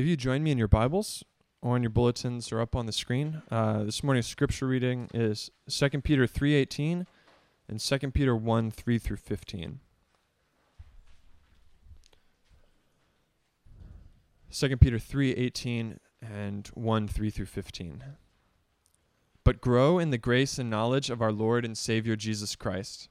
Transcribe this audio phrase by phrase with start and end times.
[0.00, 1.22] If you join me in your Bibles
[1.60, 5.50] or in your bulletins or up on the screen, uh, this morning's scripture reading is
[5.68, 7.04] 2 Peter 3.18
[7.68, 9.80] and 2 Peter 1, 3 through 15.
[14.50, 18.04] 2 Peter 3:18 and 1 3 through 15.
[19.44, 23.10] But grow in the grace and knowledge of our Lord and Savior Jesus Christ.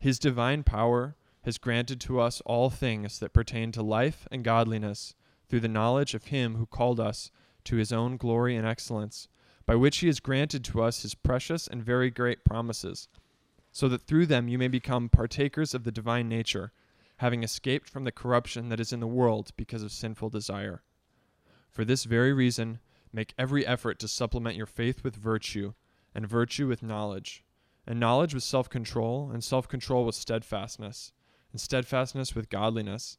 [0.00, 5.14] His divine power has granted to us all things that pertain to life and godliness
[5.48, 7.30] through the knowledge of him who called us
[7.64, 9.28] to his own glory and excellence,
[9.66, 13.08] by which he has granted to us his precious and very great promises,
[13.72, 16.72] so that through them you may become partakers of the divine nature
[17.18, 20.82] having escaped from the corruption that is in the world because of sinful desire.
[21.70, 22.78] For this very reason,
[23.12, 25.74] make every effort to supplement your faith with virtue,
[26.14, 27.44] and virtue with knowledge,
[27.86, 31.12] and knowledge with self control, and self control with steadfastness,
[31.52, 33.18] and steadfastness with godliness,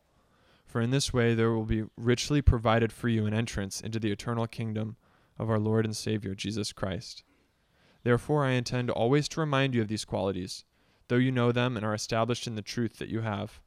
[0.71, 4.09] For in this way there will be richly provided for you an entrance into the
[4.09, 4.95] eternal kingdom
[5.37, 7.23] of our Lord and Savior Jesus Christ.
[8.03, 10.63] Therefore, I intend always to remind you of these qualities,
[11.09, 13.59] though you know them and are established in the truth that you have.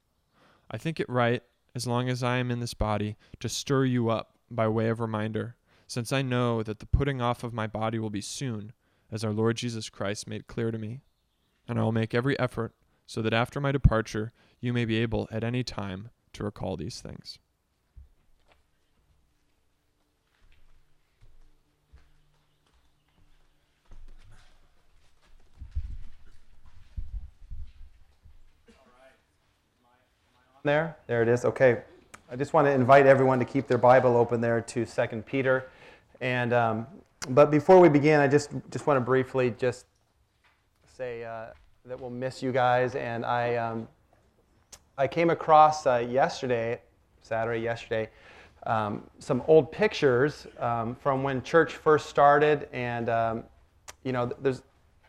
[0.70, 1.42] I think it right
[1.74, 4.98] as long as I am in this body, to stir you up by way of
[4.98, 8.72] reminder, since I know that the putting off of my body will be soon,
[9.12, 11.02] as our Lord Jesus Christ made clear to me.
[11.68, 15.28] And I will make every effort so that after my departure you may be able
[15.30, 17.38] at any time to recall these things.
[30.64, 30.96] there?
[31.06, 31.44] There it is.
[31.44, 31.82] Okay.
[32.30, 35.68] I just want to invite everyone to keep their Bible open there to Second Peter.
[36.20, 36.86] And um,
[37.28, 39.84] but before we begin, I just just want to briefly just
[40.96, 41.46] say uh,
[41.84, 42.94] that we'll miss you guys.
[42.94, 43.86] And I um,
[44.96, 46.80] I came across uh, yesterday,
[47.20, 48.10] Saturday yesterday,
[48.64, 53.44] um, some old pictures um, from when church first started, and um,
[54.04, 54.62] you know there's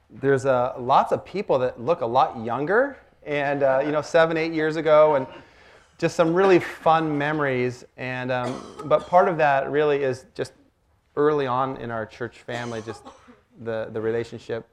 [0.10, 4.38] there's uh, lots of people that look a lot younger and uh, you know seven
[4.38, 5.28] eight years ago and
[6.00, 7.86] just some really fun memories.
[7.96, 10.54] And um, but part of that really is just
[11.16, 13.04] early on in our church family, just
[13.64, 14.68] the the relationship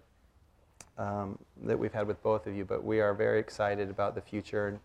[0.97, 2.65] um, that we've had with both of you.
[2.65, 4.81] But we are very excited about the future.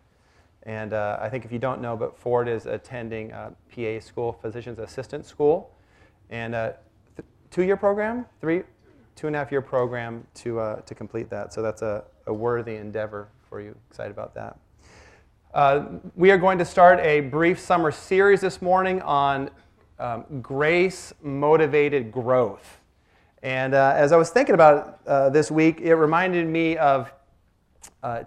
[0.63, 4.33] And, uh, I think if you don't know, but Ford is attending uh, PA school,
[4.33, 5.71] physician's assistant school,
[6.29, 6.73] and a uh,
[7.15, 8.63] th- two-year program, three,
[9.15, 11.53] two and a half year program to uh, to complete that.
[11.53, 13.75] So that's a, a worthy endeavor for you.
[13.89, 14.57] Excited about that.
[15.53, 15.85] Uh,
[16.15, 19.49] we are going to start a brief summer series this morning on
[19.99, 22.79] um, grace motivated growth.
[23.41, 27.11] And as I was thinking about uh, this week, it reminded me of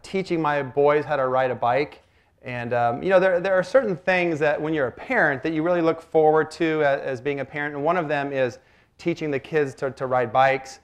[0.03, 2.03] teaching my boys how to ride a bike.
[2.43, 5.53] And um, you know, there, there are certain things that when you're a parent that
[5.53, 7.75] you really look forward to as, as being a parent.
[7.75, 8.59] And one of them is
[8.99, 10.81] teaching the kids to, to ride bikes.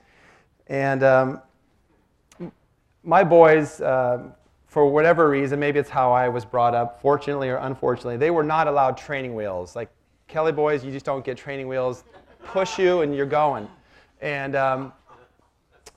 [0.67, 1.41] And um,
[3.03, 4.25] my boys, uh,
[4.67, 8.43] for whatever reason, maybe it's how I was brought up, fortunately or unfortunately, they were
[8.43, 9.75] not allowed training wheels.
[9.75, 9.89] Like
[10.29, 12.05] Kelly boys, you just don't get training wheels.
[12.45, 13.69] Push you and you're going.
[14.21, 14.93] And um,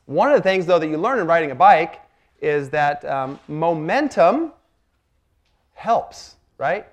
[0.06, 2.02] one of the things, though, that you learn in riding a bike
[2.42, 4.54] is that um, momentum
[5.80, 6.86] helps, right?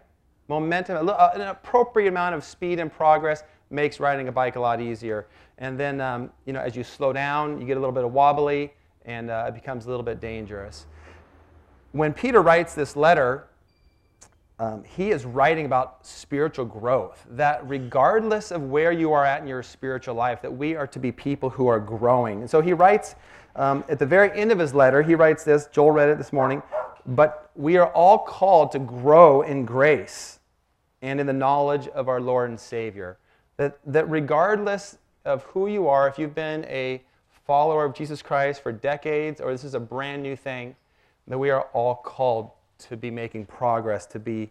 [0.48, 5.26] Momentum, an appropriate amount of speed and progress makes riding a bike a lot easier.
[5.58, 8.12] And then, um, you know, as you slow down, you get a little bit of
[8.12, 8.72] wobbly,
[9.04, 10.86] and uh, it becomes a little bit dangerous
[11.96, 13.48] when Peter writes this letter,
[14.58, 17.26] um, he is writing about spiritual growth.
[17.30, 20.98] That regardless of where you are at in your spiritual life, that we are to
[20.98, 22.40] be people who are growing.
[22.40, 23.14] And so he writes
[23.54, 25.66] um, at the very end of his letter, he writes this.
[25.72, 26.62] Joel read it this morning.
[27.06, 30.40] But we are all called to grow in grace
[31.02, 33.18] and in the knowledge of our Lord and Savior.
[33.58, 37.02] That, that regardless of who you are, if you've been a
[37.46, 40.74] follower of Jesus Christ for decades or this is a brand new thing,
[41.28, 44.50] that we are all called to be making progress, to be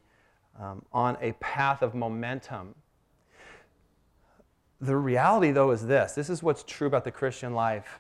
[0.60, 2.74] um, on a path of momentum.
[4.81, 8.00] The reality, though, is this this is what's true about the Christian life.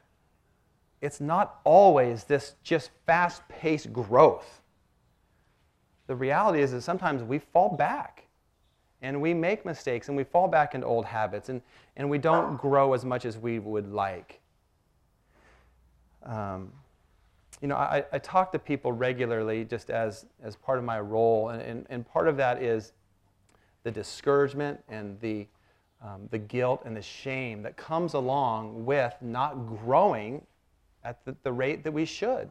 [1.05, 4.61] It's not always this just fast paced growth.
[6.07, 8.23] The reality is that sometimes we fall back
[9.03, 11.61] and we make mistakes and we fall back into old habits and,
[11.95, 14.41] and we don't grow as much as we would like.
[16.23, 16.71] Um,
[17.61, 21.49] you know, I, I talk to people regularly just as, as part of my role,
[21.49, 22.93] and, and, and part of that is
[23.83, 25.45] the discouragement and the,
[26.03, 30.41] um, the guilt and the shame that comes along with not growing
[31.05, 32.49] at the, the rate that we should.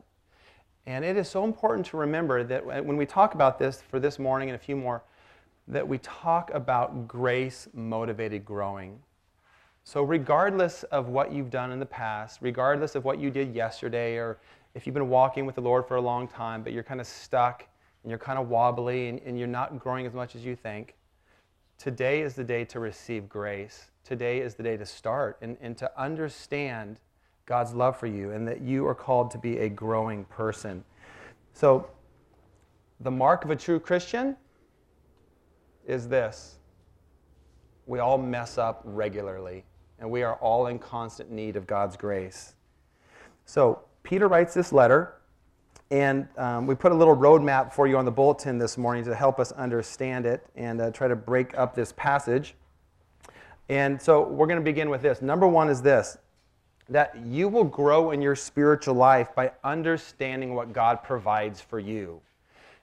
[0.87, 4.19] And it is so important to remember that when we talk about this for this
[4.19, 5.03] morning and a few more,
[5.67, 8.99] that we talk about grace motivated growing.
[9.83, 14.17] So, regardless of what you've done in the past, regardless of what you did yesterday,
[14.17, 14.39] or
[14.75, 17.07] if you've been walking with the Lord for a long time, but you're kind of
[17.07, 17.67] stuck
[18.03, 20.95] and you're kind of wobbly and, and you're not growing as much as you think,
[21.79, 23.91] today is the day to receive grace.
[24.05, 26.99] Today is the day to start and, and to understand
[27.47, 30.83] God's love for you and that you are called to be a growing person.
[31.53, 31.89] So,
[33.01, 34.37] the mark of a true Christian
[35.87, 36.59] is this
[37.87, 39.65] we all mess up regularly,
[39.99, 42.55] and we are all in constant need of God's grace.
[43.45, 45.21] So, Peter writes this letter,
[45.91, 49.15] and um, we put a little roadmap for you on the bulletin this morning to
[49.15, 52.55] help us understand it and uh, try to break up this passage.
[53.69, 55.21] And so, we're going to begin with this.
[55.21, 56.17] Number one is this
[56.89, 62.21] that you will grow in your spiritual life by understanding what God provides for you.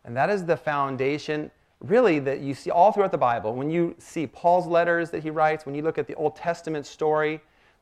[0.03, 3.53] And that is the foundation really that you see all throughout the Bible.
[3.53, 6.85] When you see Paul's letters that he writes, when you look at the Old Testament
[6.85, 7.41] story,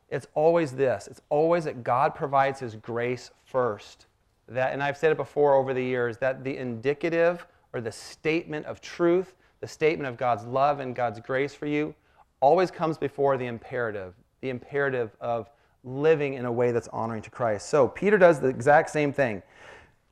[0.10, 1.08] it's always this.
[1.08, 4.08] It's always that God provides his grace first.
[4.48, 8.66] That, and I've said it before over the years, that the indicative or the statement
[8.66, 11.94] of truth, the statement of God's love and God's grace for you,
[12.40, 15.50] always comes before the imperative, the imperative of
[15.84, 17.70] living in a way that's honoring to Christ.
[17.70, 19.42] So Peter does the exact same thing.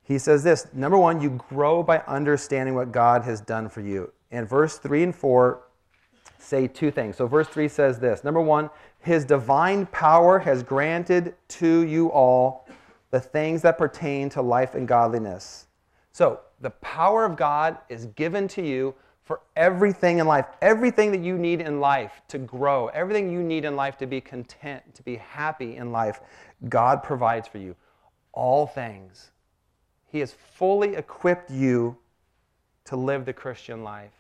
[0.04, 4.12] He says this number one, you grow by understanding what God has done for you.
[4.32, 5.62] And verse 3 and 4
[6.40, 7.18] say two things.
[7.18, 8.70] So, verse 3 says this number one,
[9.00, 12.68] his divine power has granted to you all
[13.12, 15.68] the things that pertain to life and godliness.
[16.12, 18.96] So, the power of God is given to you
[19.28, 23.66] for everything in life, everything that you need in life to grow, everything you need
[23.66, 26.22] in life to be content, to be happy in life,
[26.70, 27.76] God provides for you.
[28.32, 29.32] All things.
[30.10, 31.98] He has fully equipped you
[32.86, 34.14] to live the Christian life.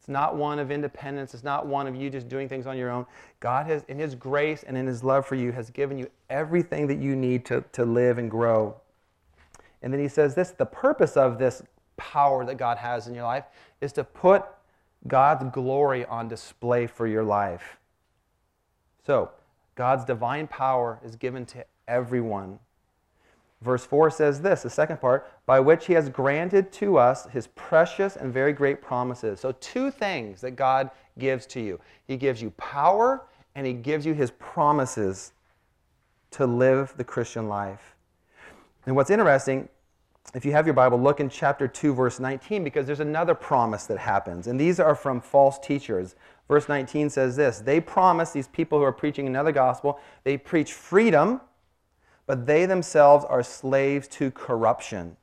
[0.00, 1.32] It's not one of independence.
[1.32, 3.06] It's not one of you just doing things on your own.
[3.38, 6.88] God has, in His grace and in His love for you, has given you everything
[6.88, 8.74] that you need to, to live and grow.
[9.82, 11.62] And then He says this the purpose of this
[11.96, 13.44] power that God has in your life
[13.80, 14.44] is to put
[15.06, 17.78] God's glory on display for your life.
[19.06, 19.30] So,
[19.74, 22.58] God's divine power is given to everyone.
[23.60, 27.48] Verse 4 says this, the second part, by which he has granted to us his
[27.48, 29.40] precious and very great promises.
[29.40, 34.04] So, two things that God gives to you He gives you power and he gives
[34.04, 35.32] you his promises
[36.32, 37.94] to live the Christian life.
[38.86, 39.68] And what's interesting,
[40.32, 43.86] if you have your Bible, look in chapter 2, verse 19, because there's another promise
[43.86, 44.46] that happens.
[44.46, 46.16] And these are from false teachers.
[46.48, 50.72] Verse 19 says this They promise, these people who are preaching another gospel, they preach
[50.72, 51.40] freedom,
[52.26, 55.16] but they themselves are slaves to corruption.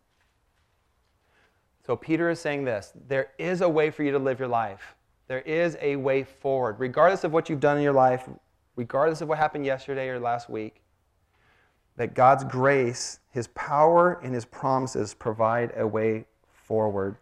[1.85, 4.95] So Peter is saying this there is a way for you to live your life.
[5.27, 8.29] There is a way forward, regardless of what you've done in your life,
[8.75, 10.80] regardless of what happened yesterday or last week
[11.97, 17.17] that God's grace, His power, and His promises provide a way forward.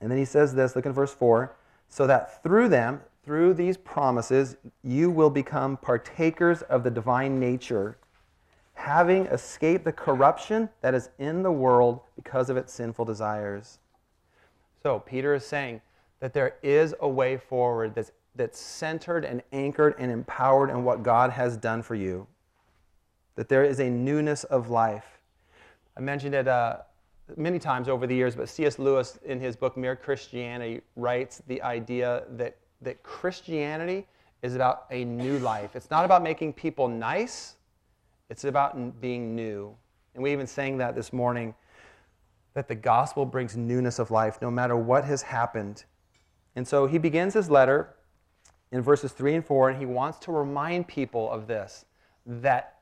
[0.00, 1.54] And then he says this, look at verse 4
[1.88, 7.98] so that through them, through these promises, you will become partakers of the divine nature,
[8.74, 13.78] having escaped the corruption that is in the world because of its sinful desires.
[14.82, 15.82] So, Peter is saying
[16.18, 21.04] that there is a way forward that's, that's centered and anchored and empowered in what
[21.04, 22.26] God has done for you
[23.36, 25.18] that there is a newness of life.
[25.96, 26.78] I mentioned it uh,
[27.36, 28.78] many times over the years, but C.S.
[28.78, 34.06] Lewis, in his book Mere Christianity, writes the idea that, that Christianity
[34.42, 35.76] is about a new life.
[35.76, 37.56] It's not about making people nice,
[38.28, 39.74] it's about being new.
[40.14, 41.54] And we even sang that this morning
[42.54, 45.84] that the gospel brings newness of life no matter what has happened.
[46.54, 47.94] And so he begins his letter
[48.72, 51.84] in verses 3 and 4, and he wants to remind people of this
[52.26, 52.78] that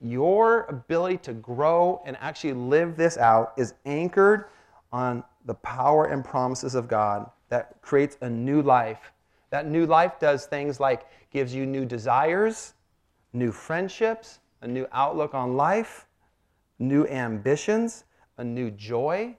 [0.00, 4.46] your ability to grow and actually live this out is anchored
[4.92, 9.12] on the power and promises of God that creates a new life.
[9.50, 12.74] That new life does things like gives you new desires,
[13.32, 16.06] new friendships, a new outlook on life,
[16.78, 18.04] new ambitions,
[18.38, 19.36] a new joy,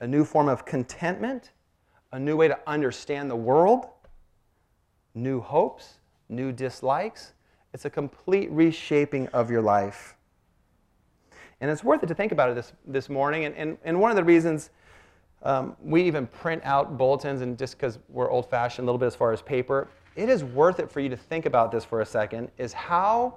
[0.00, 1.52] a new form of contentment,
[2.12, 3.86] a new way to understand the world,
[5.14, 7.32] new hopes, new dislikes.
[7.76, 10.16] It's a complete reshaping of your life.
[11.60, 13.44] And it's worth it to think about it this, this morning.
[13.44, 14.70] And, and, and one of the reasons
[15.42, 19.04] um, we even print out bulletins, and just because we're old fashioned a little bit
[19.04, 22.00] as far as paper, it is worth it for you to think about this for
[22.00, 23.34] a second is how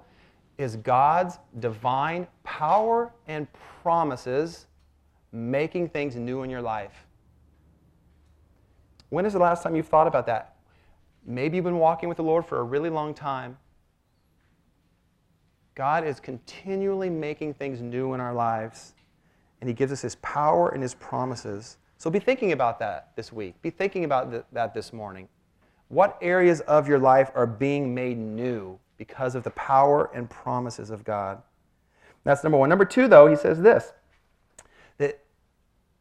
[0.57, 3.45] is God's divine power and
[3.83, 4.67] promises
[5.33, 7.05] making things new in your life?
[9.09, 10.55] When is the last time you've thought about that?
[11.25, 13.57] Maybe you've been walking with the Lord for a really long time.
[15.79, 18.95] God is continually making things new in our lives,
[19.61, 21.77] and He gives us His power and His promises.
[21.97, 23.61] So be thinking about that this week.
[23.61, 25.29] Be thinking about th- that this morning.
[25.87, 30.89] What areas of your life are being made new because of the power and promises
[30.89, 31.41] of God?
[32.25, 32.67] That's number one.
[32.67, 33.93] Number two, though, he says this
[34.97, 35.23] that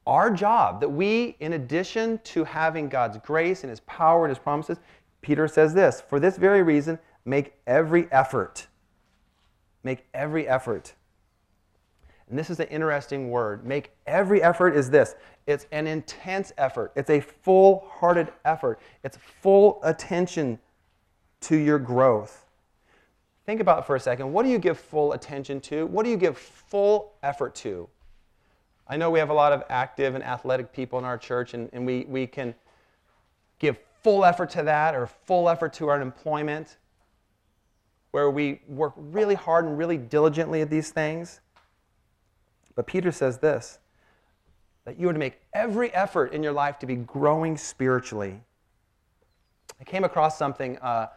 [0.08, 4.40] our job, that we, in addition to having God's grace and his power and his
[4.40, 4.78] promises,
[5.20, 8.66] Peter says this for this very reason, make every effort.
[9.82, 10.94] Make every effort.
[12.28, 13.64] And this is an interesting word.
[13.64, 15.14] Make every effort is this
[15.46, 20.58] it's an intense effort, it's a full hearted effort, it's full attention
[21.40, 22.44] to your growth.
[23.46, 24.30] Think about it for a second.
[24.30, 25.86] What do you give full attention to?
[25.86, 27.88] What do you give full effort to?
[28.86, 31.70] I know we have a lot of active and athletic people in our church, and,
[31.72, 32.54] and we, we can
[33.58, 36.76] give full effort to that or full effort to our employment,
[38.10, 41.40] where we work really hard and really diligently at these things.
[42.74, 43.78] But Peter says this
[44.84, 48.40] that you are to make every effort in your life to be growing spiritually.
[49.78, 51.08] I came across something uh,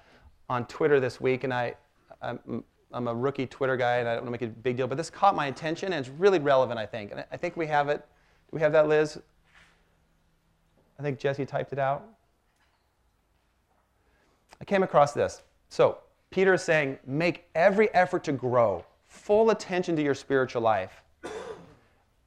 [0.49, 1.75] on Twitter this week, and I,
[2.21, 4.87] I'm, I'm a rookie Twitter guy and I don't want to make a big deal,
[4.87, 7.11] but this caught my attention and it's really relevant, I think.
[7.11, 7.99] And I think we have it.
[7.99, 9.17] Do we have that, Liz?
[10.99, 12.03] I think Jesse typed it out.
[14.59, 15.41] I came across this.
[15.69, 15.99] So,
[16.31, 21.03] Peter is saying, make every effort to grow, full attention to your spiritual life.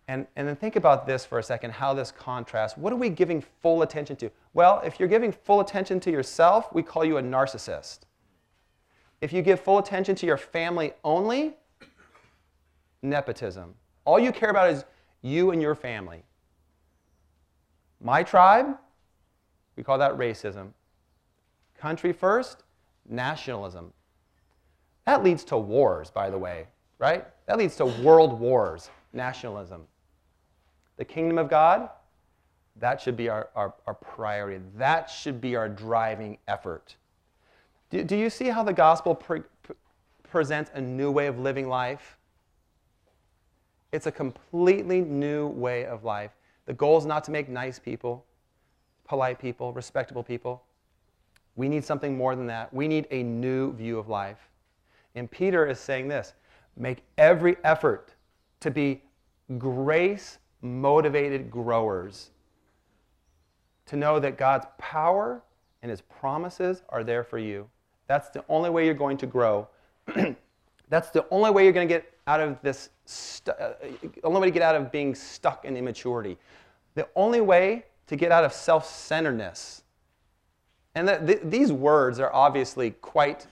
[0.06, 2.76] And, and then think about this for a second, how this contrasts.
[2.76, 4.30] What are we giving full attention to?
[4.52, 8.00] Well, if you're giving full attention to yourself, we call you a narcissist.
[9.22, 11.54] If you give full attention to your family only,
[13.00, 13.74] nepotism.
[14.04, 14.84] All you care about is
[15.22, 16.22] you and your family.
[18.02, 18.76] My tribe,
[19.76, 20.72] we call that racism.
[21.78, 22.63] Country first,
[23.08, 23.92] nationalism.
[25.06, 26.66] That leads to wars, by the way,
[26.98, 27.26] right?
[27.46, 29.82] That leads to world wars, nationalism.
[30.96, 31.90] The kingdom of God,
[32.76, 34.62] that should be our, our, our priority.
[34.76, 36.96] That should be our driving effort.
[37.90, 39.76] Do, do you see how the gospel pre- pre-
[40.22, 42.16] presents a new way of living life?
[43.92, 46.32] It's a completely new way of life.
[46.66, 48.24] The goal is not to make nice people,
[49.06, 50.62] polite people, respectable people.
[51.56, 52.72] We need something more than that.
[52.72, 54.50] We need a new view of life.
[55.14, 56.34] And Peter is saying this
[56.76, 58.14] make every effort
[58.60, 59.02] to be
[59.58, 62.30] grace motivated growers,
[63.86, 65.42] to know that God's power
[65.82, 67.68] and his promises are there for you.
[68.06, 69.68] That's the only way you're going to grow.
[70.88, 73.74] That's the only way you're going to get out of this, stu- uh,
[74.22, 76.38] only way to get out of being stuck in immaturity.
[76.94, 79.83] The only way to get out of self centeredness.
[80.94, 83.46] And the, the, these words are obviously quite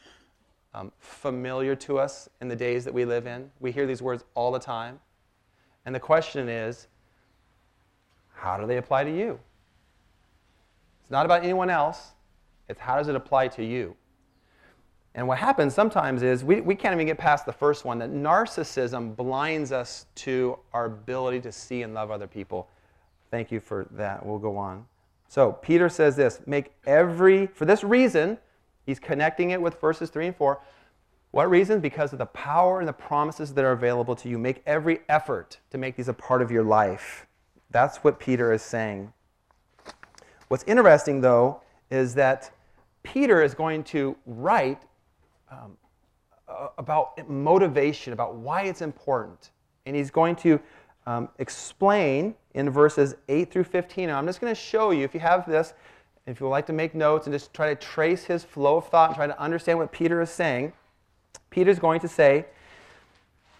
[0.75, 3.50] um, familiar to us in the days that we live in.
[3.61, 5.00] We hear these words all the time.
[5.84, 6.87] And the question is
[8.34, 9.38] how do they apply to you?
[11.02, 12.12] It's not about anyone else,
[12.68, 13.96] it's how does it apply to you?
[15.14, 18.11] And what happens sometimes is we, we can't even get past the first one that
[18.11, 22.68] narcissism blinds us to our ability to see and love other people.
[23.30, 24.25] Thank you for that.
[24.25, 24.87] We'll go on.
[25.33, 28.37] So, Peter says this make every, for this reason,
[28.85, 30.61] he's connecting it with verses 3 and 4.
[31.31, 31.81] What reason?
[31.81, 34.39] Because of the power and the promises that are available to you.
[34.39, 37.27] Make every effort to make these a part of your life.
[37.71, 39.11] That's what Peter is saying.
[40.49, 42.51] What's interesting, though, is that
[43.03, 44.83] Peter is going to write
[45.51, 45.79] um,
[46.77, 49.49] about motivation, about why it's important.
[49.87, 50.61] And he's going to
[51.07, 54.09] um, explain in verses 8 through 15.
[54.09, 55.75] And I'm just going to show you, if you have this,
[56.26, 58.88] if you would like to make notes and just try to trace his flow of
[58.88, 60.73] thought and try to understand what Peter is saying,
[61.50, 62.47] Peter's going to say,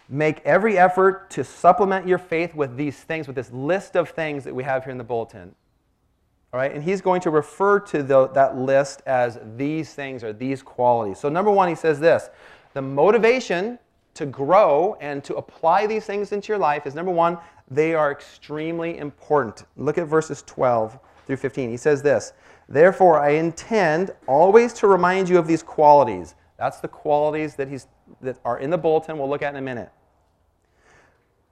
[0.09, 4.43] Make every effort to supplement your faith with these things, with this list of things
[4.43, 5.55] that we have here in the bulletin.
[6.51, 10.31] All right, and he's going to refer to the, that list as these things or
[10.33, 11.19] these qualities.
[11.19, 12.29] So, number one, he says this
[12.73, 13.79] the motivation
[14.13, 17.37] to grow and to apply these things into your life is number one,
[17.73, 19.65] they are extremely important.
[19.77, 21.69] Look at verses 12 through 15.
[21.69, 22.33] He says this
[22.69, 26.35] Therefore, I intend always to remind you of these qualities.
[26.57, 27.87] That's the qualities that, he's,
[28.21, 29.17] that are in the bulletin.
[29.17, 29.89] We'll look at in a minute.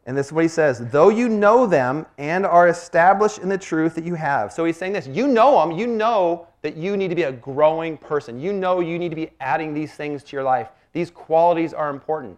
[0.05, 3.57] And this is what he says though you know them and are established in the
[3.57, 4.51] truth that you have.
[4.51, 7.31] So he's saying this you know them, you know that you need to be a
[7.31, 8.39] growing person.
[8.39, 10.69] You know you need to be adding these things to your life.
[10.93, 12.37] These qualities are important.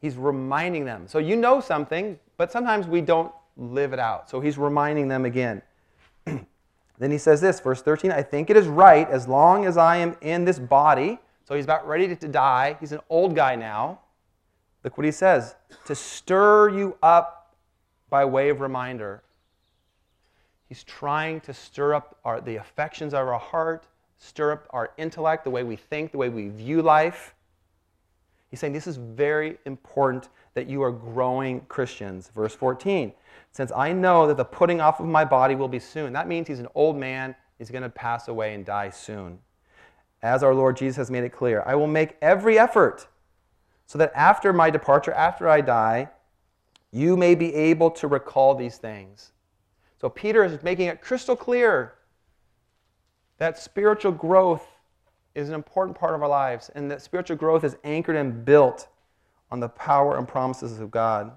[0.00, 1.08] He's reminding them.
[1.08, 4.30] So you know something, but sometimes we don't live it out.
[4.30, 5.60] So he's reminding them again.
[6.24, 9.98] then he says this, verse 13 I think it is right as long as I
[9.98, 11.18] am in this body.
[11.44, 12.76] So he's about ready to die.
[12.80, 14.00] He's an old guy now.
[14.84, 17.56] Look what he says to stir you up
[18.08, 19.22] by way of reminder.
[20.68, 23.86] He's trying to stir up our, the affections of our heart,
[24.18, 27.34] stir up our intellect, the way we think, the way we view life.
[28.50, 32.30] He's saying this is very important that you are growing Christians.
[32.34, 33.12] Verse 14
[33.52, 36.12] Since I know that the putting off of my body will be soon.
[36.12, 39.38] That means he's an old man, he's going to pass away and die soon.
[40.22, 43.06] As our Lord Jesus has made it clear, I will make every effort
[43.86, 46.08] so that after my departure, after I die,
[46.90, 49.32] you may be able to recall these things.
[50.00, 51.94] So Peter is making it crystal clear
[53.38, 54.66] that spiritual growth
[55.38, 58.88] is an important part of our lives, and that spiritual growth is anchored and built
[59.50, 61.32] on the power and promises of God.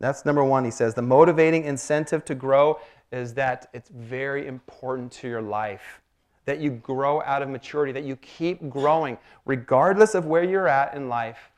[0.00, 0.94] That's number one, he says.
[0.94, 2.80] The motivating incentive to grow
[3.12, 6.02] is that it's very important to your life.
[6.44, 10.94] That you grow out of maturity, that you keep growing, regardless of where you're at
[10.94, 11.50] in life,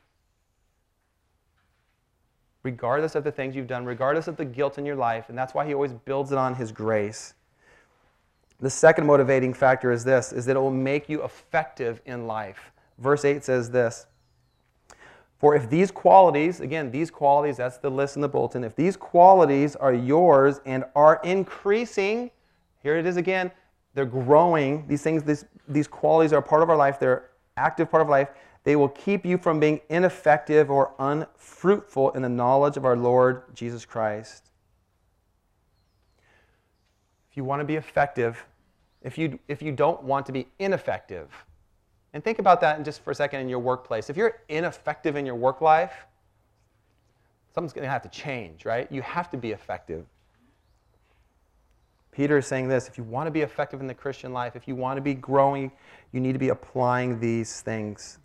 [2.63, 5.29] regardless of the things you've done, regardless of the guilt in your life.
[5.29, 7.33] And that's why he always builds it on his grace.
[8.61, 12.71] The second motivating factor is this is that it will make you effective in life.
[12.97, 14.07] Verse 8 says this
[15.37, 18.97] For if these qualities, again, these qualities, that's the list in the bulletin, if these
[18.97, 22.31] qualities are yours and are increasing,
[22.83, 23.51] here it is again,
[23.93, 28.01] they're growing, these things, these, these qualities are part of our life, they're active part
[28.01, 28.29] of life,
[28.65, 33.43] they will keep you from being ineffective or unfruitful in the knowledge of our Lord
[33.55, 34.51] Jesus Christ.
[37.31, 38.45] If you want to be effective,
[39.01, 41.29] if you, if you don't want to be ineffective,
[42.13, 44.09] and think about that in just for a second in your workplace.
[44.09, 45.93] If you're ineffective in your work life,
[47.53, 48.91] something's going to have to change, right?
[48.91, 50.05] You have to be effective.
[52.11, 54.67] Peter is saying this if you want to be effective in the Christian life, if
[54.67, 55.71] you want to be growing,
[56.11, 58.17] you need to be applying these things.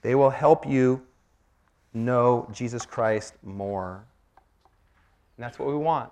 [0.00, 1.02] They will help you
[1.92, 4.04] know Jesus Christ more.
[5.36, 6.10] And that's what we want,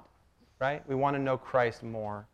[0.59, 0.87] right?
[0.89, 2.27] We want to know Christ more.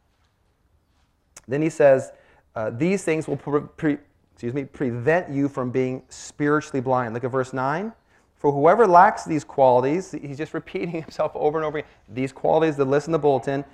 [1.49, 2.13] Then he says,
[2.55, 3.99] uh, these things will pre- pre-
[4.33, 7.15] excuse me, prevent you from being spiritually blind.
[7.15, 7.93] Look at verse 9.
[8.37, 11.91] For whoever lacks these qualities, he's just repeating himself over and over again.
[12.09, 13.65] These qualities, the list in the bulletin.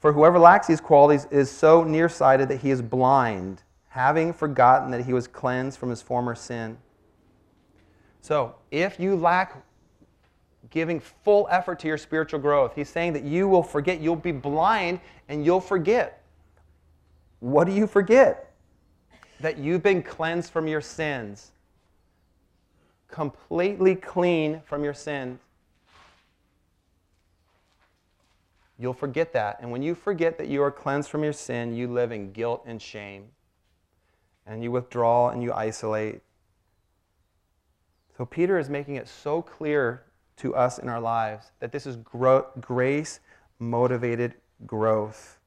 [0.00, 5.04] For whoever lacks these qualities is so nearsighted that he is blind, having forgotten that
[5.04, 6.78] he was cleansed from his former sin.
[8.22, 9.62] So, if you lack
[10.70, 14.32] giving full effort to your spiritual growth, he's saying that you will forget, you'll be
[14.32, 16.19] blind, and you'll forget.
[17.40, 18.52] What do you forget?
[19.40, 21.50] That you've been cleansed from your sins,
[23.08, 25.40] completely clean from your sins.
[28.78, 29.58] You'll forget that.
[29.60, 32.62] And when you forget that you are cleansed from your sin, you live in guilt
[32.66, 33.28] and shame.
[34.46, 36.20] And you withdraw and you isolate.
[38.16, 40.04] So Peter is making it so clear
[40.36, 43.20] to us in our lives that this is gro- grace
[43.58, 44.34] motivated
[44.66, 45.39] growth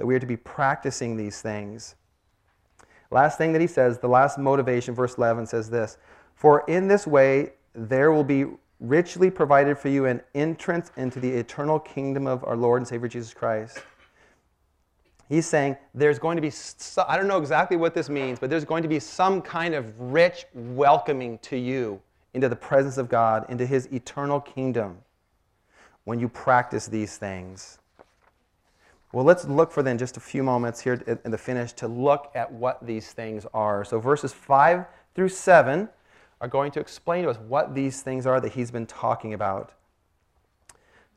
[0.00, 1.94] that we are to be practicing these things.
[3.10, 5.98] Last thing that he says, the last motivation, verse 11 says this
[6.34, 8.46] For in this way there will be
[8.80, 13.08] richly provided for you an entrance into the eternal kingdom of our Lord and Savior
[13.08, 13.82] Jesus Christ.
[15.28, 16.50] He's saying there's going to be,
[17.06, 20.00] I don't know exactly what this means, but there's going to be some kind of
[20.00, 22.00] rich welcoming to you
[22.32, 24.96] into the presence of God, into his eternal kingdom
[26.04, 27.79] when you practice these things.
[29.12, 32.30] Well, let's look for then just a few moments here in the finish to look
[32.34, 33.84] at what these things are.
[33.84, 35.88] So, verses 5 through 7
[36.40, 39.72] are going to explain to us what these things are that he's been talking about.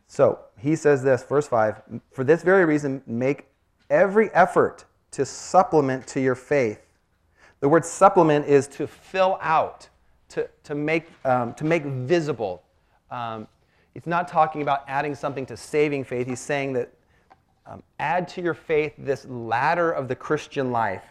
[0.08, 3.45] So, he says this, verse 5 For this very reason, make
[3.91, 6.82] every effort to supplement to your faith.
[7.60, 9.88] The word supplement is to fill out,
[10.29, 12.63] to, to, make, um, to make visible.
[13.12, 13.47] Um,
[13.93, 16.25] it's not talking about adding something to saving faith.
[16.25, 16.91] He's saying that
[17.65, 21.04] um, add to your faith this ladder of the Christian life.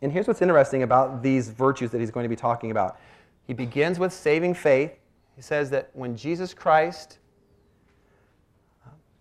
[0.00, 2.98] And here's what's interesting about these virtues that he's going to be talking about.
[3.46, 4.92] He begins with saving faith.
[5.36, 7.18] He says that when Jesus Christ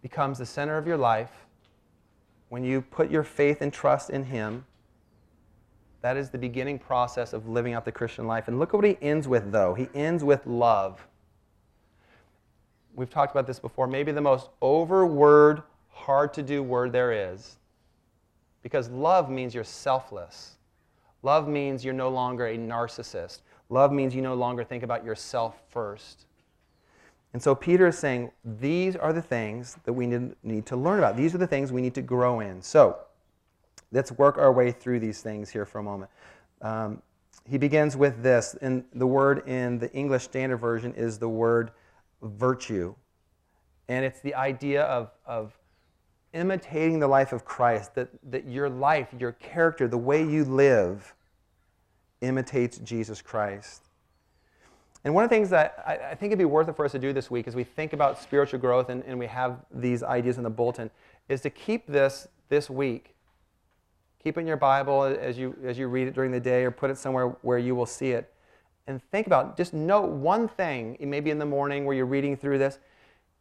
[0.01, 1.31] becomes the center of your life,
[2.49, 4.65] when you put your faith and trust in Him,
[6.01, 8.47] that is the beginning process of living out the Christian life.
[8.47, 9.73] And look at what he ends with, though.
[9.73, 11.07] He ends with love.
[12.95, 13.87] We've talked about this before.
[13.87, 15.61] Maybe the most over word,
[16.01, 17.57] hard to do word there is.
[18.63, 20.57] Because love means you're selfless.
[21.23, 23.41] Love means you're no longer a narcissist.
[23.69, 26.25] Love means you no longer think about yourself first.
[27.33, 31.15] And so Peter is saying these are the things that we need, to learn about.
[31.15, 32.61] These are the things we need to grow in.
[32.61, 32.97] So
[33.91, 36.11] let's work our way through these things here for a moment.
[36.61, 37.01] Um,
[37.49, 41.71] he begins with this, and the word in the English Standard Version is the word
[42.21, 42.93] virtue.
[43.87, 45.57] And it's the idea of, of
[46.33, 51.13] imitating the life of Christ, that, that your life, your character, the way you live
[52.21, 53.83] imitates Jesus Christ.
[55.03, 56.91] And one of the things that I, I, think it'd be worth it for us
[56.91, 60.03] to do this week as we think about spiritual growth and, and we have these
[60.03, 60.91] ideas in the bulletin
[61.27, 63.15] is to keep this this week.
[64.23, 66.69] Keep it in your Bible as you, as you read it during the day or
[66.69, 68.31] put it somewhere where you will see it.
[68.85, 72.59] And think about, just note one thing, maybe in the morning where you're reading through
[72.59, 72.77] this,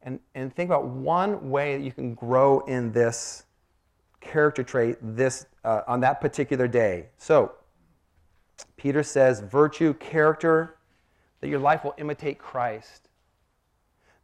[0.03, 3.45] and, and think about one way that you can grow in this
[4.21, 7.07] character trait this, uh, on that particular day.
[7.19, 7.53] So,
[8.77, 10.77] Peter says virtue, character,
[11.41, 13.09] that your life will imitate Christ.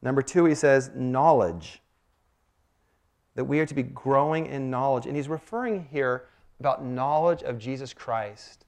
[0.02, 1.82] Number two, he says knowledge,
[3.34, 5.06] that we are to be growing in knowledge.
[5.06, 6.28] And he's referring here
[6.60, 8.64] about knowledge of Jesus Christ.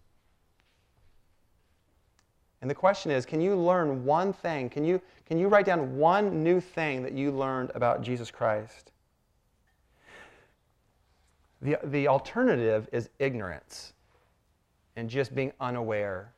[2.60, 4.68] And the question is can you learn one thing?
[4.68, 8.92] Can you, can you write down one new thing that you learned about Jesus Christ?
[11.60, 13.92] The, the alternative is ignorance
[14.96, 16.32] and just being unaware.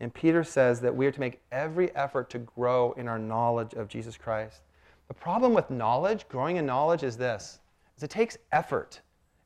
[0.00, 3.74] And Peter says that we are to make every effort to grow in our knowledge
[3.74, 4.62] of Jesus Christ.
[5.08, 7.60] The problem with knowledge, growing in knowledge, is this
[7.98, 9.02] is it takes effort.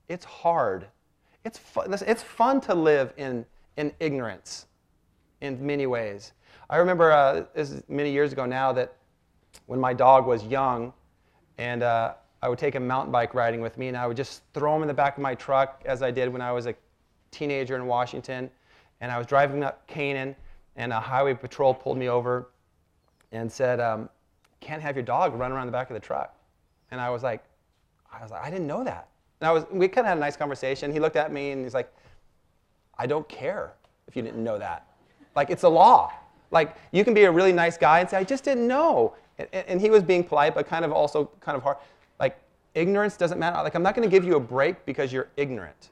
[0.09, 0.87] It's hard.
[1.45, 3.45] It's fun, it's fun to live in,
[3.77, 4.67] in ignorance
[5.41, 6.33] in many ways.
[6.71, 7.45] I remember uh,
[7.89, 8.95] many years ago now that
[9.67, 10.93] when my dog was young,
[11.57, 14.43] and uh, I would take him mountain bike riding with me, and I would just
[14.53, 16.75] throw him in the back of my truck as I did when I was a
[17.31, 18.51] teenager in Washington.
[19.01, 20.37] And I was driving up Canaan,
[20.77, 22.51] and a highway patrol pulled me over
[23.33, 24.11] and said, um,
[24.61, 26.35] "Can't have your dog run around the back of the truck."
[26.91, 27.43] And I was like,
[28.13, 29.09] "I was like, I didn't know that."
[29.41, 30.93] And I was, we kind of had a nice conversation.
[30.93, 31.93] He looked at me and he's like,
[32.99, 33.73] "I don't care
[34.07, 34.87] if you didn't know that."
[35.35, 36.13] Like, it's a law.
[36.51, 39.15] Like, you can be a really nice guy and say, I just didn't know.
[39.39, 41.77] And, and he was being polite, but kind of also kind of hard.
[42.19, 42.39] Like,
[42.75, 43.63] ignorance doesn't matter.
[43.63, 45.91] Like, I'm not going to give you a break because you're ignorant.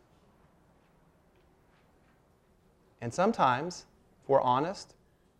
[3.00, 3.84] And sometimes,
[4.22, 4.94] if we're honest,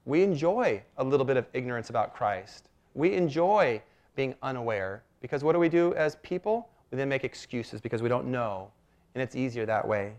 [0.04, 2.68] we enjoy a little bit of ignorance about Christ.
[2.94, 3.82] We enjoy
[4.14, 6.68] being unaware because what do we do as people?
[6.90, 8.70] We then make excuses because we don't know,
[9.14, 10.12] and it's easier that way.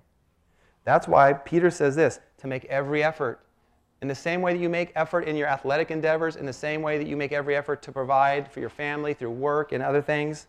[0.84, 3.47] That's why Peter says this to make every effort
[4.02, 6.82] in the same way that you make effort in your athletic endeavors, in the same
[6.82, 10.02] way that you make every effort to provide for your family through work and other
[10.02, 10.48] things,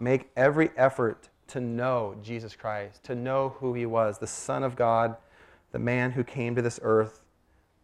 [0.00, 4.76] make every effort to know Jesus Christ, to know who he was, the Son of
[4.76, 5.16] God,
[5.72, 7.20] the man who came to this earth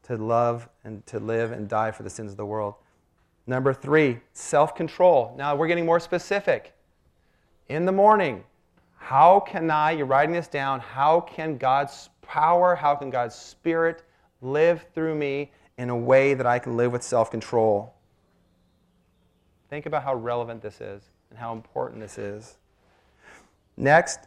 [0.04, 2.74] to love and to live and die for the sins of the world.
[3.46, 5.34] Number three, self control.
[5.36, 6.72] Now we're getting more specific.
[7.68, 8.44] In the morning,
[8.96, 14.04] how can I, you're writing this down, how can God's power, how can God's Spirit
[14.40, 17.92] live through me in a way that I can live with self control?
[19.68, 22.56] Think about how relevant this is and how important this is.
[23.76, 24.20] Next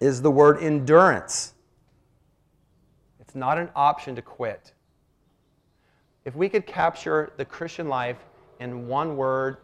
[0.00, 1.54] is the word endurance.
[3.20, 4.72] It's not an option to quit.
[6.24, 8.18] If we could capture the Christian life
[8.58, 9.58] in one word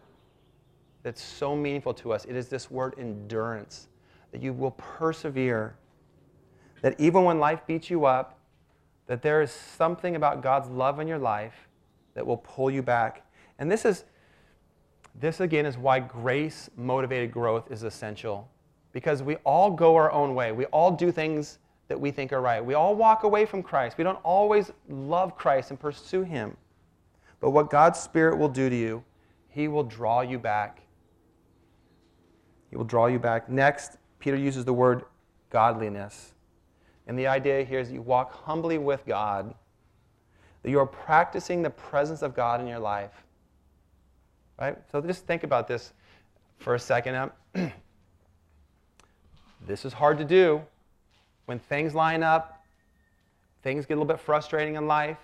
[1.03, 3.89] that's so meaningful to us, it is this word endurance.
[4.31, 5.75] That you will persevere
[6.81, 8.39] that even when life beats you up,
[9.07, 11.67] that there is something about God's love in your life
[12.13, 13.25] that will pull you back.
[13.59, 14.05] And this is
[15.19, 18.49] this again is why grace motivated growth is essential.
[18.91, 20.51] Because we all go our own way.
[20.51, 22.63] We all do things that we think are right.
[22.63, 23.97] We all walk away from Christ.
[23.97, 26.55] We don't always love Christ and pursue him.
[27.39, 29.03] But what God's Spirit will do to you,
[29.49, 30.81] he will draw you back.
[32.69, 33.49] He will draw you back.
[33.49, 35.05] Next, Peter uses the word
[35.49, 36.33] godliness.
[37.07, 39.53] And the idea here is you walk humbly with God,
[40.61, 43.23] that you are practicing the presence of God in your life.
[44.59, 44.77] Right?
[44.91, 45.93] So just think about this
[46.57, 47.31] for a second.
[49.65, 50.61] this is hard to do.
[51.45, 52.65] When things line up,
[53.63, 55.17] things get a little bit frustrating in life,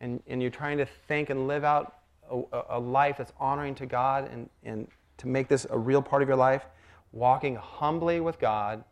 [0.00, 1.98] and, and you're trying to think and live out
[2.30, 6.22] a, a life that's honoring to God and, and to make this a real part
[6.22, 6.66] of your life,
[7.12, 8.84] walking humbly with God,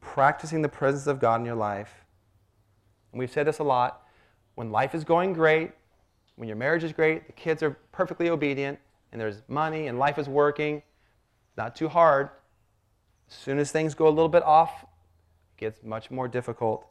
[0.00, 2.04] practicing the presence of God in your life.
[3.12, 4.02] And we've said this a lot.
[4.54, 5.72] When life is going great,
[6.36, 8.78] when your marriage is great, the kids are perfectly obedient,
[9.12, 10.82] and there's money and life is working,
[11.56, 12.30] not too hard.
[13.28, 16.86] As soon as things go a little bit off, it gets much more difficult.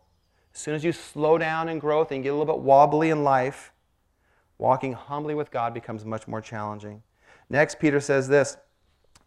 [0.53, 3.23] As soon as you slow down in growth and get a little bit wobbly in
[3.23, 3.71] life,
[4.57, 7.03] walking humbly with God becomes much more challenging.
[7.49, 8.57] Next, Peter says this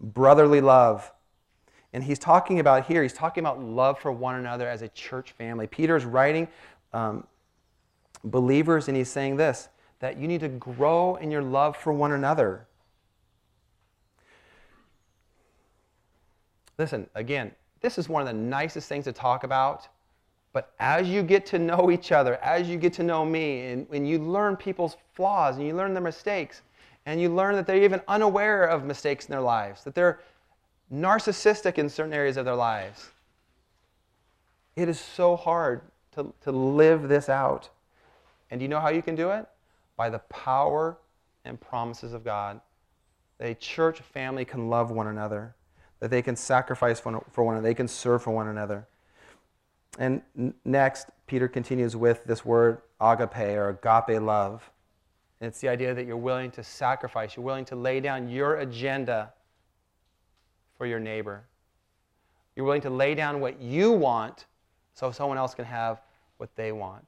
[0.00, 1.12] brotherly love.
[1.92, 5.32] And he's talking about here, he's talking about love for one another as a church
[5.32, 5.66] family.
[5.66, 6.48] Peter is writing
[6.92, 7.26] um,
[8.24, 9.68] believers, and he's saying this
[10.00, 12.66] that you need to grow in your love for one another.
[16.78, 19.88] Listen, again, this is one of the nicest things to talk about.
[20.52, 23.88] But as you get to know each other, as you get to know me, and
[23.88, 26.62] when you learn people's flaws and you learn their mistakes,
[27.06, 30.20] and you learn that they're even unaware of mistakes in their lives, that they're
[30.92, 33.10] narcissistic in certain areas of their lives,
[34.76, 37.68] it is so hard to, to live this out.
[38.50, 39.46] And do you know how you can do it?
[39.96, 40.96] By the power
[41.44, 42.60] and promises of God.
[43.38, 45.54] That a church family can love one another
[46.00, 47.12] that they can sacrifice for
[47.44, 48.86] one another, they can serve for one another.
[49.98, 50.22] And
[50.64, 54.70] next, Peter continues with this word agape or agape love.
[55.40, 58.56] And it's the idea that you're willing to sacrifice, you're willing to lay down your
[58.56, 59.32] agenda
[60.78, 61.42] for your neighbor.
[62.56, 64.46] You're willing to lay down what you want
[64.94, 66.00] so someone else can have
[66.38, 67.06] what they want.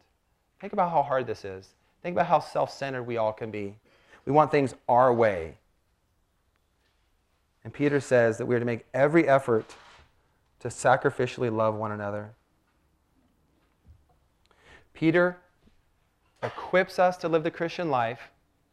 [0.60, 1.70] Think about how hard this is.
[2.02, 3.76] Think about how self centered we all can be.
[4.26, 5.56] We want things our way.
[7.64, 9.64] And Peter says that we are to make every effort
[10.60, 12.32] to sacrificially love one another.
[14.94, 15.38] Peter
[16.42, 18.30] equips us to live the Christian life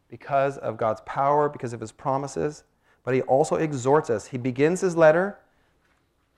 [0.09, 2.63] because of God's power, because of his promises,
[3.07, 4.27] but he also exhorts us.
[4.27, 5.37] He begins his letter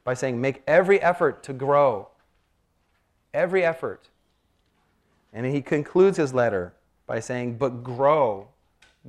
[0.04, 2.10] by saying, Make every effort to grow.
[3.34, 4.10] Every effort.
[5.34, 6.74] And he concludes his letter
[7.08, 8.50] by saying, But grow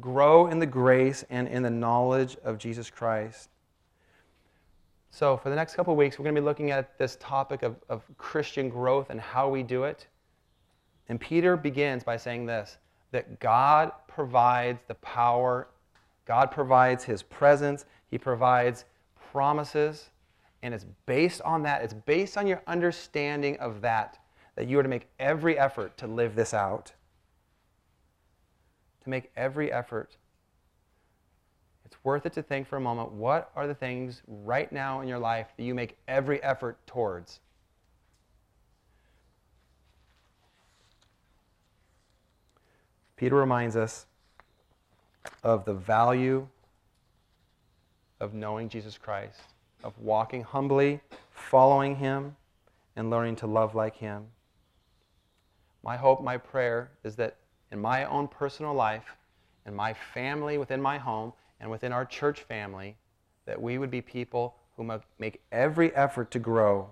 [0.00, 3.50] grow in the grace and in the knowledge of Jesus Christ.
[5.10, 7.76] So, for the next couple weeks, we're going to be looking at this topic of,
[7.90, 10.06] of Christian growth and how we do it.
[11.10, 12.78] And Peter begins by saying this
[13.12, 15.68] that God provides the power,
[16.30, 18.84] God provides his presence, he provides
[19.32, 20.10] promises,
[20.62, 24.16] and it's based on that, it's based on your understanding of that,
[24.54, 26.92] that you are to make every effort to live this out
[29.02, 30.18] to make every effort.
[31.84, 35.08] It's worth it to think for a moment what are the things right now in
[35.08, 37.40] your life that you make every effort towards?
[43.16, 44.06] Peter reminds us
[45.42, 46.46] of the value
[48.20, 49.40] of knowing Jesus Christ,
[49.82, 52.36] of walking humbly, following Him,
[52.96, 54.26] and learning to love like Him.
[55.82, 57.36] My hope, my prayer is that
[57.72, 59.16] in my own personal life,
[59.66, 62.96] in my family, within my home, and within our church family,
[63.46, 66.88] that we would be people who make every effort to grow,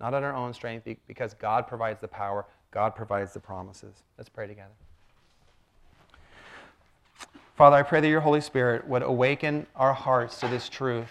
[0.00, 3.94] not on our own strength, because God provides the power, God provides the promises.
[4.18, 4.72] Let's pray together.
[7.56, 11.10] Father, I pray that your Holy Spirit would awaken our hearts to this truth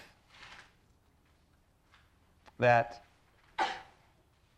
[2.60, 3.04] that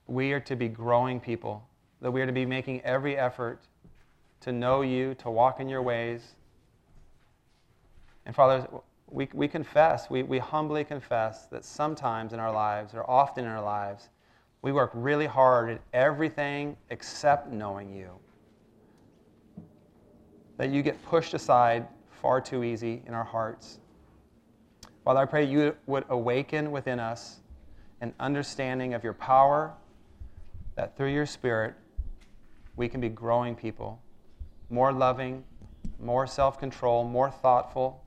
[0.06, 1.68] we are to be growing people
[2.02, 3.60] that we are to be making every effort
[4.42, 6.36] to know you, to walk in your ways.
[8.26, 8.68] And Father,
[9.10, 13.50] we, we confess, we, we humbly confess that sometimes in our lives, or often in
[13.50, 14.10] our lives,
[14.62, 18.10] we work really hard at everything except knowing you.
[20.58, 21.88] That you get pushed aside
[22.22, 23.80] far too easy in our hearts.
[25.04, 27.40] Father, I pray you would awaken within us
[28.02, 29.74] an understanding of your power,
[30.76, 31.76] that through your Spirit,
[32.76, 34.02] we can be growing people,
[34.70, 35.44] more loving,
[36.00, 38.04] more self control, more thoughtful,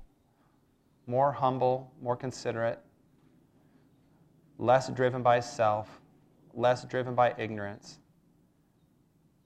[1.06, 2.78] more humble, more considerate,
[4.58, 6.00] less driven by self,
[6.54, 7.98] less driven by ignorance,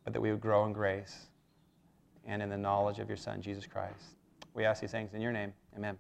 [0.04, 1.28] but that we would grow in grace
[2.26, 4.16] and in the knowledge of your Son, Jesus Christ.
[4.54, 5.52] We ask these things in your name.
[5.76, 5.98] Amen.